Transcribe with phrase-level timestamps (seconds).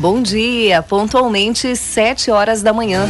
[0.00, 3.06] Bom dia, pontualmente sete horas da manhã.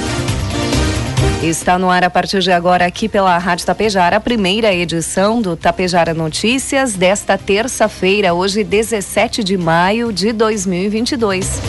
[1.41, 5.57] Está no ar a partir de agora aqui pela Rádio Tapejara, a primeira edição do
[5.57, 11.61] Tapejara Notícias desta terça-feira, hoje 17 de maio de 2022.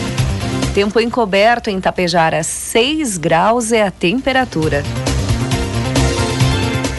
[0.74, 4.82] Tempo encoberto em Tapejara, 6 graus é a temperatura.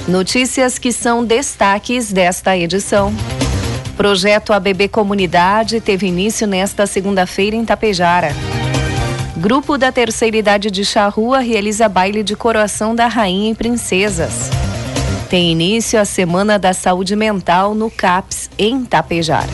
[0.08, 3.14] Notícias que são destaques desta edição.
[3.95, 8.33] Projeto ABB Comunidade teve início nesta segunda-feira em Tapejara.
[9.38, 14.50] Grupo da terceira idade de Charrua realiza baile de coroação da Rainha e Princesas.
[15.30, 19.50] Tem início a Semana da Saúde Mental no CAPS, em Tapejara.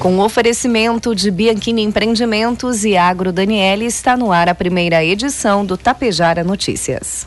[0.00, 5.76] Com oferecimento de Bianchini Empreendimentos e Agro Daniele, está no ar a primeira edição do
[5.76, 7.26] Tapejara Notícias.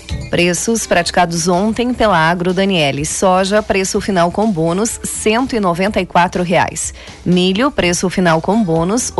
[0.31, 3.05] Preços praticados ontem pela Agro Daniele.
[3.05, 4.97] Soja, preço final com bônus,
[6.07, 6.93] quatro reais.
[7.25, 9.11] Milho, preço final com bônus,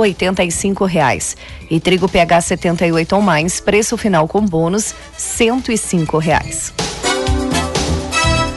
[0.52, 1.36] cinco reais.
[1.70, 6.74] E trigo PH 78 ou mais, preço final com bônus, cinco reais.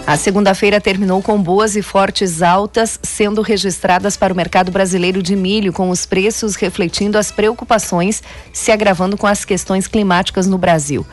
[0.07, 5.35] A segunda-feira terminou com boas e fortes altas sendo registradas para o mercado brasileiro de
[5.35, 8.23] milho, com os preços refletindo as preocupações
[8.53, 11.05] se agravando com as questões climáticas no Brasil.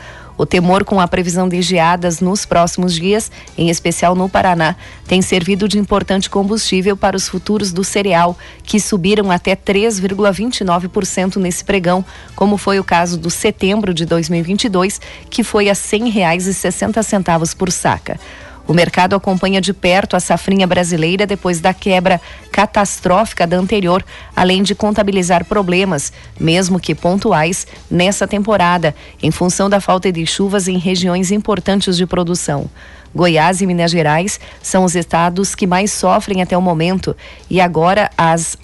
[0.42, 4.76] O temor com a previsão de geadas nos próximos dias, em especial no Paraná,
[5.06, 11.64] tem servido de importante combustível para os futuros do cereal, que subiram até 3,29% nesse
[11.64, 12.04] pregão,
[12.36, 18.20] como foi o caso do setembro de 2022, que foi a R$ 100,60 por saca.
[18.68, 24.04] O mercado acompanha de perto a safrinha brasileira depois da quebra catastrófica da anterior,
[24.36, 30.68] além de contabilizar problemas, mesmo que pontuais, nessa temporada, em função da falta de chuvas
[30.68, 32.70] em regiões importantes de produção.
[33.14, 37.16] Goiás e Minas Gerais são os estados que mais sofrem até o momento
[37.50, 38.58] e agora as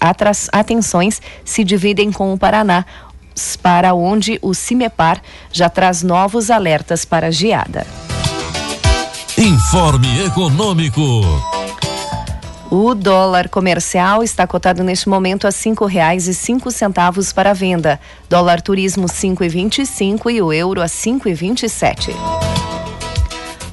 [0.50, 2.86] atenções se dividem com o Paraná,
[3.62, 5.20] para onde o CIMEPAR
[5.52, 8.07] já traz novos alertas para geada.
[9.38, 11.00] Informe Econômico.
[12.68, 18.00] O dólar comercial está cotado neste momento a cinco reais e cinco centavos para venda.
[18.28, 21.68] Dólar turismo cinco e vinte e cinco e o euro a cinco e vinte e
[21.68, 22.10] sete.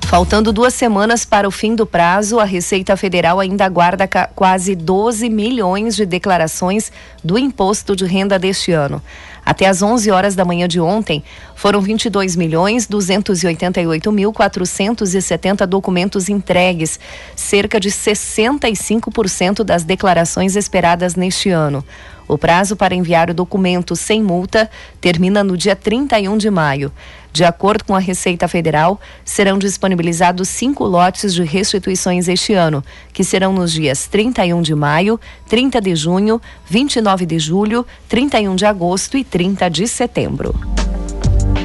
[0.04, 5.28] Faltando duas semanas para o fim do prazo, a Receita Federal ainda aguarda quase 12
[5.30, 6.92] milhões de declarações
[7.24, 9.02] do imposto de renda deste ano.
[9.46, 11.24] Até às 11 horas da manhã de ontem,
[11.54, 17.00] foram 22 milhões 288 mil 470 documentos entregues,
[17.36, 21.86] cerca de 65% das declarações esperadas neste ano.
[22.28, 24.70] O prazo para enviar o documento sem multa
[25.00, 26.92] termina no dia 31 de maio.
[27.32, 33.24] De acordo com a Receita Federal, serão disponibilizados cinco lotes de restituições este ano, que
[33.24, 35.20] serão nos dias 31 de maio,
[35.50, 40.56] 30 de junho, 29 de julho, 31 de agosto e 30 de setembro.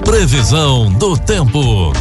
[0.05, 1.93] Previsão do tempo.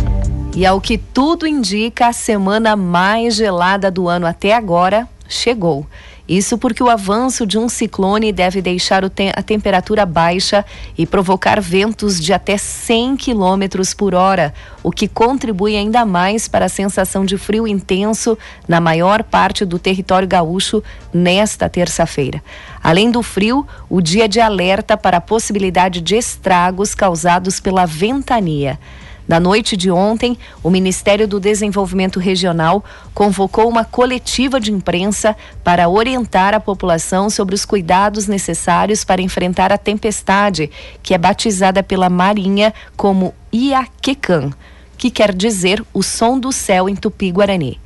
[0.56, 5.86] E ao que tudo indica, a semana mais gelada do ano até agora chegou.
[6.30, 10.64] Isso porque o avanço de um ciclone deve deixar a temperatura baixa
[10.96, 14.54] e provocar ventos de até 100 km por hora,
[14.84, 18.38] o que contribui ainda mais para a sensação de frio intenso
[18.68, 22.44] na maior parte do território gaúcho nesta terça-feira.
[22.84, 28.78] Além do frio, o dia de alerta para a possibilidade de estragos causados pela ventania.
[29.30, 32.84] Na noite de ontem, o Ministério do Desenvolvimento Regional
[33.14, 39.72] convocou uma coletiva de imprensa para orientar a população sobre os cuidados necessários para enfrentar
[39.72, 40.72] a tempestade,
[41.04, 44.50] que é batizada pela Marinha como Iaquecan,
[44.98, 47.80] que quer dizer o som do céu em tupi-guarani.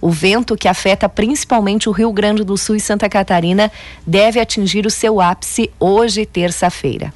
[0.00, 3.70] O vento, que afeta principalmente o Rio Grande do Sul e Santa Catarina,
[4.06, 7.12] deve atingir o seu ápice hoje, terça-feira.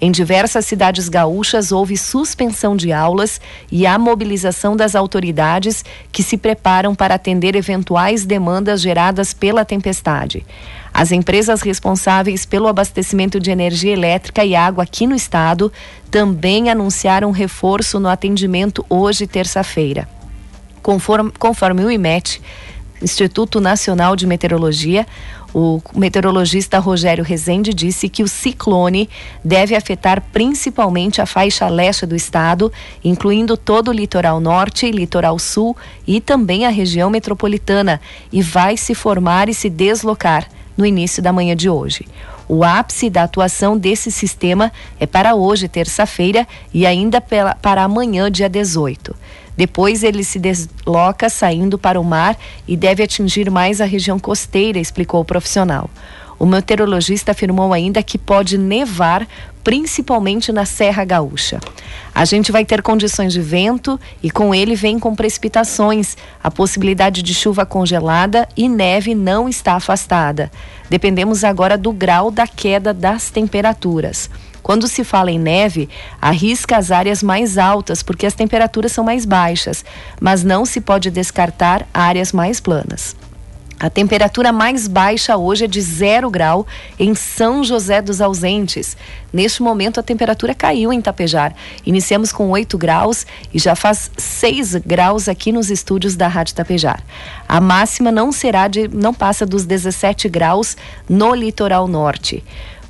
[0.00, 3.40] Em diversas cidades gaúchas houve suspensão de aulas
[3.70, 10.44] e a mobilização das autoridades que se preparam para atender eventuais demandas geradas pela tempestade.
[10.92, 15.72] As empresas responsáveis pelo abastecimento de energia elétrica e água aqui no estado
[16.10, 20.08] também anunciaram reforço no atendimento hoje, terça-feira.
[20.82, 22.40] Conforme, conforme o IMET,
[23.00, 25.06] Instituto Nacional de Meteorologia,
[25.54, 29.08] o meteorologista Rogério Rezende disse que o ciclone
[29.44, 32.72] deve afetar principalmente a faixa leste do estado,
[33.04, 35.76] incluindo todo o litoral norte, litoral sul
[36.06, 38.00] e também a região metropolitana,
[38.32, 42.06] e vai se formar e se deslocar no início da manhã de hoje.
[42.48, 48.48] O ápice da atuação desse sistema é para hoje, terça-feira, e ainda para amanhã, dia
[48.48, 49.14] 18.
[49.56, 54.78] Depois ele se desloca saindo para o mar e deve atingir mais a região costeira,
[54.78, 55.90] explicou o profissional.
[56.42, 59.28] O meteorologista afirmou ainda que pode nevar,
[59.62, 61.60] principalmente na Serra Gaúcha.
[62.12, 66.16] A gente vai ter condições de vento e com ele vem com precipitações.
[66.42, 70.50] A possibilidade de chuva congelada e neve não está afastada.
[70.90, 74.28] Dependemos agora do grau da queda das temperaturas.
[74.62, 75.88] Quando se fala em neve,
[76.20, 79.84] arrisca as áreas mais altas, porque as temperaturas são mais baixas,
[80.20, 83.16] mas não se pode descartar áreas mais planas.
[83.82, 86.64] A temperatura mais baixa hoje é de zero grau
[86.96, 88.96] em São José dos Ausentes.
[89.32, 91.52] Neste momento, a temperatura caiu em Tapejar.
[91.84, 97.02] Iniciamos com 8 graus e já faz 6 graus aqui nos estúdios da Rádio Tapejar.
[97.48, 100.76] A máxima não será de, não passa dos 17 graus
[101.08, 102.44] no litoral norte.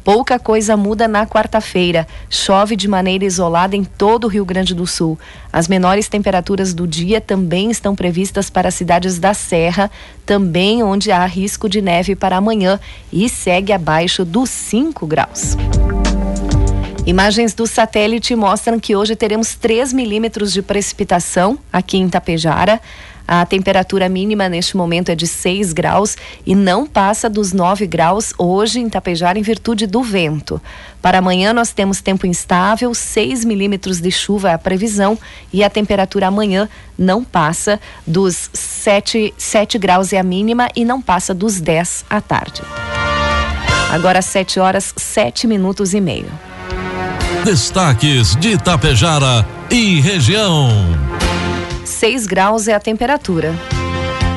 [0.05, 2.09] Pouca coisa muda na quarta-feira.
[2.29, 5.17] Chove de maneira isolada em todo o Rio Grande do Sul.
[5.53, 9.91] As menores temperaturas do dia também estão previstas para as cidades da Serra,
[10.27, 12.81] também onde há risco de neve para amanhã
[13.13, 15.57] e segue abaixo dos 5 graus.
[17.05, 22.81] Imagens do satélite mostram que hoje teremos 3 milímetros de precipitação aqui em Tapejara.
[23.27, 28.33] A temperatura mínima neste momento é de 6 graus e não passa dos 9 graus
[28.37, 30.61] hoje em Tapejar em virtude do vento.
[31.01, 35.19] Para amanhã nós temos tempo instável, 6 milímetros de chuva é a previsão
[35.53, 41.01] e a temperatura amanhã não passa dos 7, 7 graus é a mínima e não
[41.01, 42.63] passa dos 10 à tarde.
[43.91, 46.31] Agora 7 horas 7 minutos e meio.
[47.45, 50.69] Destaques de Itapejara e região.
[51.85, 53.55] 6 graus é a temperatura.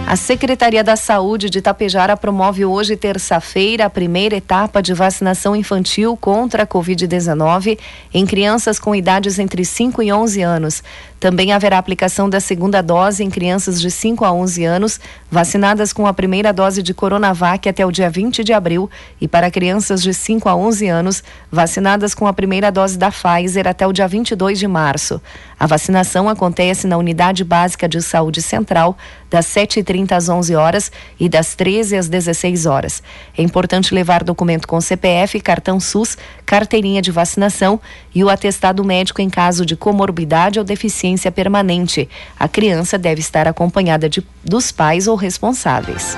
[0.07, 6.15] A Secretaria da Saúde de Itapejara promove hoje, terça-feira, a primeira etapa de vacinação infantil
[6.15, 7.79] contra a Covid-19
[8.13, 10.83] em crianças com idades entre 5 e 11 anos.
[11.19, 14.99] Também haverá aplicação da segunda dose em crianças de 5 a 11 anos,
[15.31, 18.89] vacinadas com a primeira dose de Coronavac até o dia 20 de abril,
[19.19, 23.67] e para crianças de 5 a 11 anos, vacinadas com a primeira dose da Pfizer
[23.67, 25.21] até o dia 22 de março.
[25.57, 28.97] A vacinação acontece na Unidade Básica de Saúde Central,
[29.29, 33.01] das 7h30 às 11 horas e das 13 às 16 horas.
[33.37, 37.79] É importante levar documento com CPF, cartão SUS, carteirinha de vacinação
[38.13, 42.09] e o atestado médico em caso de comorbidade ou deficiência permanente.
[42.39, 46.17] A criança deve estar acompanhada de, dos pais ou responsáveis.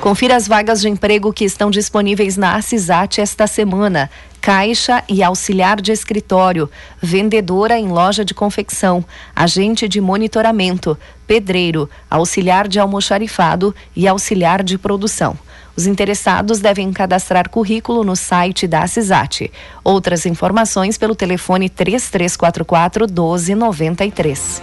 [0.00, 4.10] Confira as vagas de emprego que estão disponíveis na Assisat esta semana
[4.44, 6.68] caixa e auxiliar de escritório,
[7.00, 9.02] vendedora em loja de confecção,
[9.34, 15.34] agente de monitoramento, pedreiro, auxiliar de almoxarifado e auxiliar de produção.
[15.76, 19.50] Os interessados devem cadastrar currículo no site da CISAT.
[19.82, 24.62] Outras informações pelo telefone 3344 1293.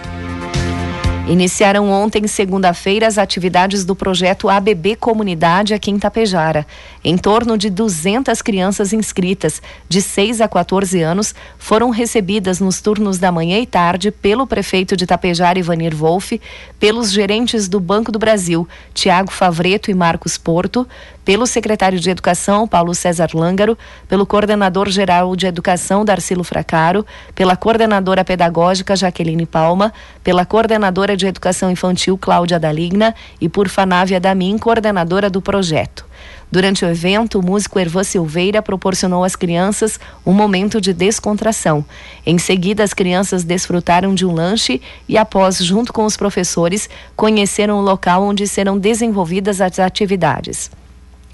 [1.28, 6.66] Iniciaram ontem, segunda-feira, as atividades do projeto ABB Comunidade aqui em Tapejara.
[7.02, 13.18] Em torno de 200 crianças inscritas, de 6 a 14 anos, foram recebidas nos turnos
[13.18, 16.40] da manhã e tarde pelo prefeito de Tapejara, Ivanir Wolff,
[16.78, 20.86] pelos gerentes do Banco do Brasil, Tiago Favreto e Marcos Porto,
[21.24, 27.56] pelo secretário de Educação, Paulo César Lângaro, pelo coordenador geral de Educação, Darcilo Fracaro, pela
[27.56, 29.92] coordenadora pedagógica, Jaqueline Palma,
[30.24, 36.04] pela coordenadora de Educação Infantil, Cláudia Daligna, e por Fanávia Damin, coordenadora do projeto.
[36.50, 41.82] Durante o evento, o músico Ervan Silveira proporcionou às crianças um momento de descontração.
[42.26, 47.78] Em seguida, as crianças desfrutaram de um lanche e, após, junto com os professores, conheceram
[47.78, 50.70] o local onde serão desenvolvidas as atividades.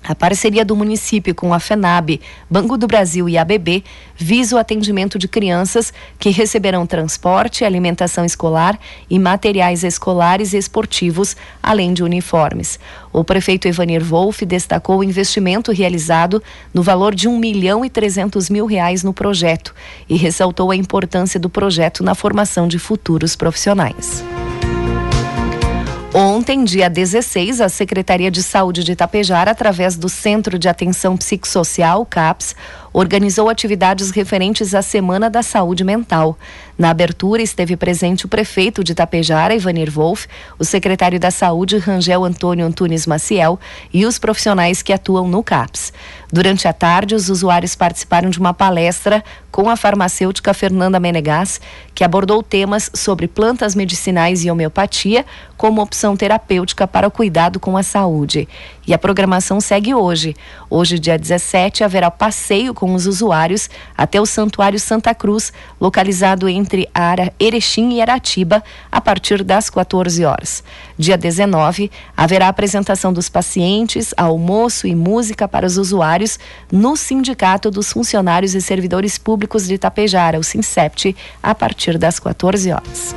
[0.03, 3.85] A parceria do município com a FENAB, Banco do Brasil e ABB
[4.17, 8.79] visa o atendimento de crianças que receberão transporte, alimentação escolar
[9.11, 12.81] e materiais escolares e esportivos, além de uniformes.
[13.13, 18.49] O prefeito Evanir Wolff destacou o investimento realizado no valor de 1 milhão e 300
[18.49, 19.75] mil reais no projeto
[20.09, 24.25] e ressaltou a importância do projeto na formação de futuros profissionais.
[26.21, 32.05] Ontem, dia 16, a Secretaria de Saúde de Itapejara, através do Centro de Atenção Psicossocial,
[32.05, 32.57] CAPS,
[32.93, 36.37] organizou atividades referentes à Semana da Saúde Mental.
[36.77, 40.27] Na abertura esteve presente o prefeito de Itapejara, Ivanir Wolff,
[40.59, 43.61] o secretário da Saúde, Rangel Antônio Antunes Maciel,
[43.95, 45.93] e os profissionais que atuam no CAPS.
[46.31, 51.59] Durante a tarde, os usuários participaram de uma palestra com a farmacêutica Fernanda Menegas,
[51.95, 55.25] que abordou temas sobre plantas medicinais e homeopatia
[55.57, 58.47] como opção terapêutica para o cuidado com a saúde.
[58.87, 60.37] E a programação segue hoje.
[60.71, 66.89] Hoje, dia 17, haverá passeio com os usuários até o Santuário Santa Cruz, localizado entre
[66.95, 70.63] a área Erechim e Aratiba, a partir das 14 horas.
[70.97, 76.18] Dia 19, haverá apresentação dos pacientes, almoço e música para os usuários
[76.71, 82.73] no Sindicato dos Funcionários e Servidores Públicos de Itapejara, o SINSEPT, a partir das 14
[82.73, 83.15] horas.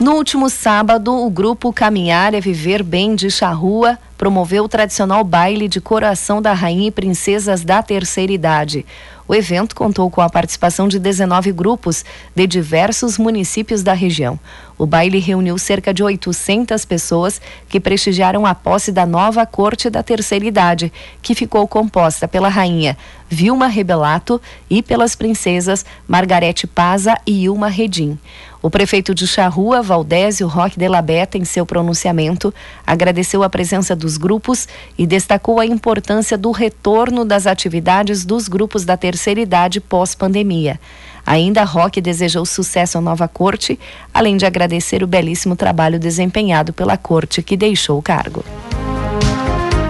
[0.00, 5.66] No último sábado, o grupo Caminhar é Viver Bem de Charrua promoveu o tradicional baile
[5.68, 8.84] de coração da rainha e princesas da terceira idade.
[9.30, 14.36] O evento contou com a participação de 19 grupos de diversos municípios da região.
[14.76, 20.02] O baile reuniu cerca de 800 pessoas que prestigiaram a posse da nova corte da
[20.02, 22.96] terceira idade, que ficou composta pela rainha
[23.28, 28.18] Vilma Rebelato e pelas princesas Margarete Paza e Ilma Redim.
[28.62, 32.52] O prefeito de Charrua, Valdésio Roque de la Beta, em seu pronunciamento,
[32.86, 38.84] agradeceu a presença dos grupos e destacou a importância do retorno das atividades dos grupos
[38.84, 40.78] da terceira idade pós-pandemia.
[41.24, 43.80] Ainda Roque desejou sucesso à nova corte,
[44.12, 48.44] além de agradecer o belíssimo trabalho desempenhado pela corte que deixou o cargo.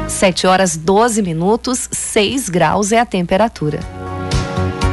[0.06, 3.99] 7 horas 12 minutos, 6 graus é a temperatura.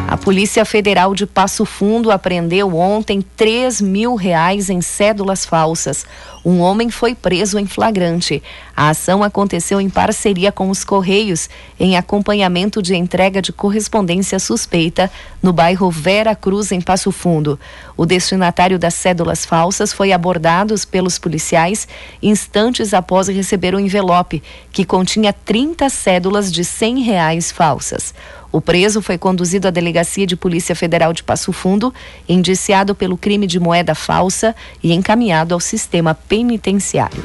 [0.09, 6.05] A Polícia Federal de Passo Fundo apreendeu ontem 3 mil reais em cédulas falsas.
[6.45, 8.41] Um homem foi preso em flagrante.
[8.77, 15.09] A ação aconteceu em parceria com os Correios, em acompanhamento de entrega de correspondência suspeita
[15.41, 17.59] no bairro Vera Cruz, em Passo Fundo.
[17.97, 21.87] O destinatário das cédulas falsas foi abordado pelos policiais
[22.21, 28.13] instantes após receber o envelope, que continha 30 cédulas de 100 reais falsas.
[28.51, 31.91] O preso foi conduzido à Delegacia de Polícia Federal de Passo Fundo,
[32.29, 37.23] indiciado pelo crime de moeda falsa e encaminhado ao sistema penitenciário.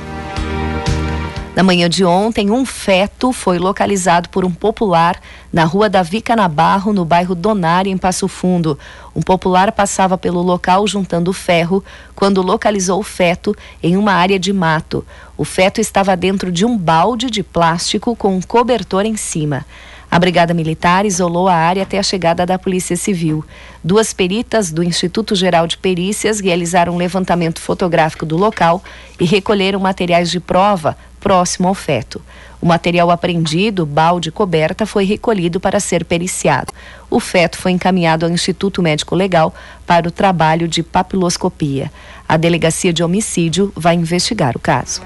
[1.54, 5.21] Na manhã de ontem, um feto foi localizado por um popular
[5.52, 8.78] na rua Davi Canabarro, no bairro Donário, em Passo Fundo.
[9.14, 14.50] Um popular passava pelo local juntando ferro quando localizou o feto em uma área de
[14.50, 15.04] mato.
[15.37, 19.66] O feto estava dentro de um balde de plástico com um cobertor em cima.
[20.12, 23.42] A Brigada Militar isolou a área até a chegada da Polícia Civil.
[23.83, 28.85] Duas peritas do Instituto Geral de Perícias realizaram um levantamento fotográfico do local
[29.19, 32.21] e recolheram materiais de prova próximo ao feto.
[32.61, 36.75] O material apreendido, balde e coberta, foi recolhido para ser periciado.
[37.09, 39.54] O feto foi encaminhado ao Instituto Médico Legal
[39.87, 41.90] para o trabalho de papiloscopia.
[42.28, 45.00] A Delegacia de Homicídio vai investigar o caso.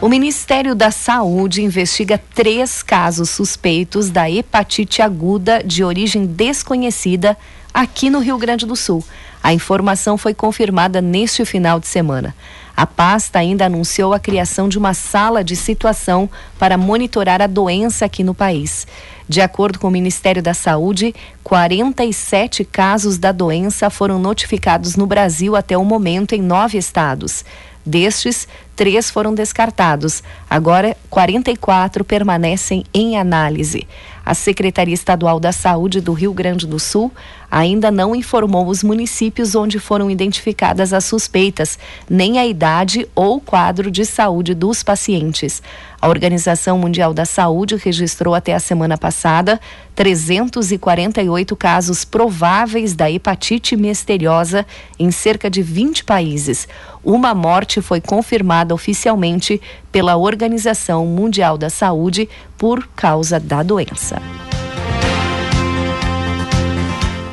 [0.00, 7.36] O Ministério da Saúde investiga três casos suspeitos da hepatite aguda de origem desconhecida
[7.74, 9.04] aqui no Rio Grande do Sul.
[9.42, 12.32] A informação foi confirmada neste final de semana.
[12.76, 18.04] A pasta ainda anunciou a criação de uma sala de situação para monitorar a doença
[18.04, 18.86] aqui no país.
[19.28, 21.12] De acordo com o Ministério da Saúde,
[21.42, 27.44] 47 casos da doença foram notificados no Brasil até o momento em nove estados.
[27.84, 28.46] Destes,
[28.78, 30.22] três foram descartados.
[30.48, 33.88] Agora, 44 permanecem em análise.
[34.24, 37.10] A Secretaria Estadual da Saúde do Rio Grande do Sul
[37.50, 41.78] ainda não informou os municípios onde foram identificadas as suspeitas,
[42.08, 45.62] nem a idade ou quadro de saúde dos pacientes.
[46.00, 49.60] A Organização Mundial da Saúde registrou até a semana passada
[49.96, 54.64] 348 casos prováveis da hepatite misteriosa
[54.96, 56.68] em cerca de 20 países.
[57.02, 64.22] Uma morte foi confirmada oficialmente pela Organização Mundial da Saúde por causa da doença.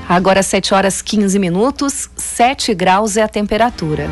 [0.08, 4.08] Agora 7 horas 15 minutos, 7 graus é a temperatura.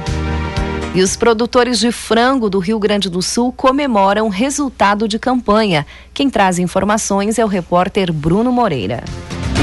[0.96, 5.86] E os produtores de frango do Rio Grande do Sul comemoram resultado de campanha.
[6.12, 9.04] Quem traz informações é o repórter Bruno Moreira.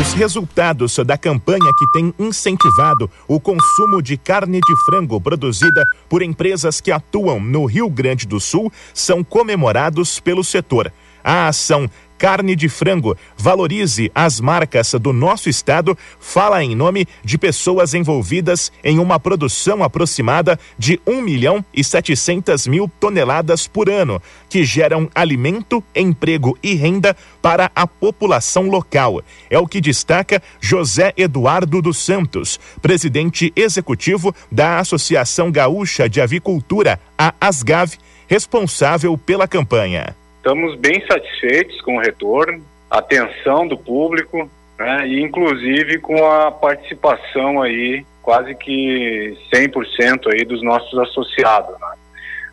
[0.00, 6.22] Os resultados da campanha que tem incentivado o consumo de carne de frango produzida por
[6.22, 10.92] empresas que atuam no Rio Grande do Sul são comemorados pelo setor.
[11.22, 11.90] A ação
[12.20, 18.70] Carne de Frango valorize as marcas do nosso estado fala em nome de pessoas envolvidas
[18.84, 25.08] em uma produção aproximada de 1 milhão e 700 mil toneladas por ano, que geram
[25.14, 29.22] alimento, emprego e renda para a população local.
[29.48, 37.00] É o que destaca José Eduardo dos Santos, presidente executivo da Associação Gaúcha de Avicultura,
[37.16, 37.96] a ASGAV,
[38.28, 40.19] responsável pela campanha.
[40.40, 46.50] Estamos bem satisfeitos com o retorno, a atenção do público, né, e inclusive com a
[46.50, 51.78] participação aí quase que 100% aí dos nossos associados.
[51.78, 51.92] Né.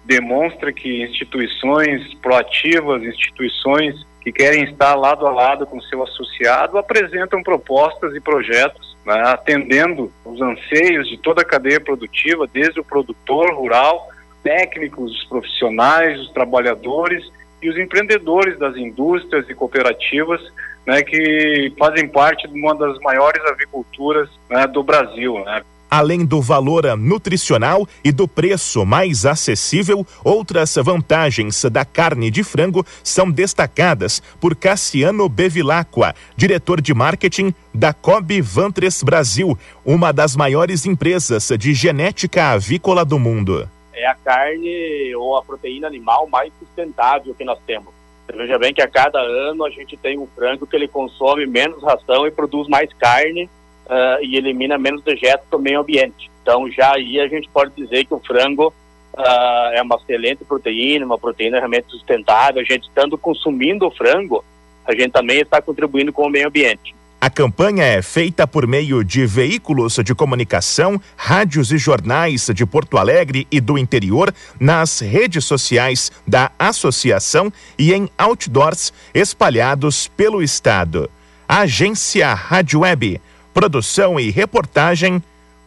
[0.04, 7.42] Demonstra que instituições proativas, instituições que querem estar lado a lado com seu associado, apresentam
[7.42, 13.54] propostas e projetos né, atendendo os anseios de toda a cadeia produtiva, desde o produtor
[13.54, 14.10] rural,
[14.44, 17.26] técnicos, os profissionais, os trabalhadores
[17.62, 20.42] e os empreendedores das indústrias e cooperativas
[20.86, 25.44] né, que fazem parte de uma das maiores aviculturas né, do Brasil.
[25.44, 25.62] Né.
[25.90, 32.86] Além do valor nutricional e do preço mais acessível, outras vantagens da carne de frango
[33.04, 40.86] são destacadas por Cassiano Bevilacqua, diretor de marketing da Cobb Vantres Brasil, uma das maiores
[40.86, 47.34] empresas de genética avícola do mundo é a carne ou a proteína animal mais sustentável
[47.34, 47.94] que nós temos.
[48.26, 51.46] Você veja bem que a cada ano a gente tem um frango que ele consome
[51.46, 53.46] menos ração e produz mais carne
[53.86, 56.30] uh, e elimina menos dejetos do meio ambiente.
[56.42, 58.74] Então já aí a gente pode dizer que o frango
[59.14, 62.62] uh, é uma excelente proteína, uma proteína realmente sustentável.
[62.62, 64.44] A gente estando consumindo o frango,
[64.86, 66.97] a gente também está contribuindo com o meio ambiente.
[67.20, 72.96] A campanha é feita por meio de veículos de comunicação, rádios e jornais de Porto
[72.96, 81.10] Alegre e do interior, nas redes sociais da associação e em outdoors espalhados pelo estado.
[81.50, 83.20] Agência Rádio Web.
[83.52, 85.22] Produção e reportagem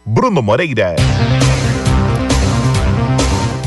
[0.05, 0.95] Bruno Moreira.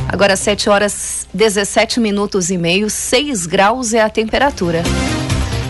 [0.08, 4.82] Agora 7 horas 17 minutos e meio, 6 graus é a temperatura.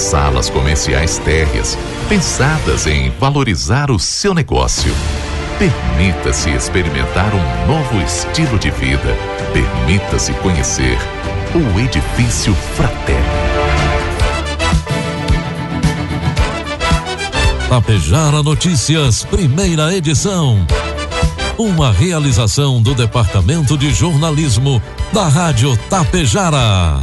[0.00, 1.76] salas comerciais térreas,
[2.08, 4.92] pensadas em valorizar o seu negócio.
[5.58, 9.16] Permita-se experimentar um novo estilo de vida.
[9.52, 10.96] Permita-se conhecer
[11.54, 13.48] o Edifício Fraterno.
[17.68, 20.64] Tapejara Notícias, primeira edição.
[21.58, 24.80] Uma realização do Departamento de Jornalismo
[25.12, 27.02] da Rádio Tapejara.